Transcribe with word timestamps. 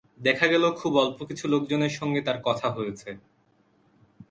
দেখা 0.19 0.47
গেল, 0.47 0.63
খুব 0.71 0.93
অল্পকিছু 0.97 1.45
লোকজনের 1.47 1.89
সঙ্গে 1.89 2.21
তার 2.21 2.39
কথা 2.43 2.67
হয়েছে। 2.69 3.09